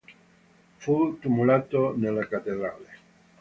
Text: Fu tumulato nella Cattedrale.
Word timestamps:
Fu 0.77 1.19
tumulato 1.19 1.93
nella 1.95 2.27
Cattedrale. 2.27 2.89